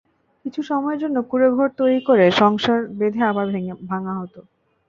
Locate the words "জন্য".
1.03-1.17